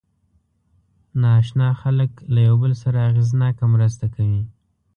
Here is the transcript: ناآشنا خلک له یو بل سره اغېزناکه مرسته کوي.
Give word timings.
ناآشنا 1.21 1.67
خلک 1.81 2.11
له 2.33 2.39
یو 2.47 2.55
بل 2.63 2.73
سره 2.83 2.97
اغېزناکه 3.09 3.65
مرسته 3.73 4.05
کوي. 4.15 4.43